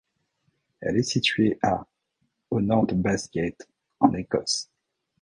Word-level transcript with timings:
Elle 0.79 0.97
est 0.97 1.03
située 1.03 1.59
à 1.61 1.85
au 2.49 2.59
nord 2.59 2.87
de 2.87 2.95
Bathgate 2.95 3.69
en 3.99 4.11
Écosse. 4.15 4.71